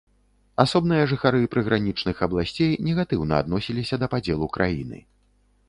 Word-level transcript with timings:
Асобныя 0.63 1.03
жыхары 1.11 1.41
прыгранічных 1.55 2.23
абласцей 2.27 2.71
негатыўна 2.87 3.33
адносіліся 3.45 3.95
да 4.05 4.11
падзелу 4.17 4.51
краіны. 4.59 4.97